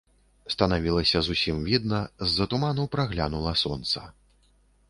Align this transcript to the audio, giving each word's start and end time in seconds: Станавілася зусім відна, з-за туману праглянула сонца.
Станавілася 0.53 1.21
зусім 1.27 1.57
відна, 1.69 1.99
з-за 2.27 2.47
туману 2.55 2.87
праглянула 2.97 3.53
сонца. 3.67 3.99